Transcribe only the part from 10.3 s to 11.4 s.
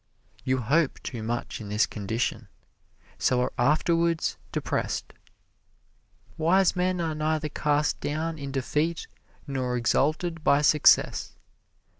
by success.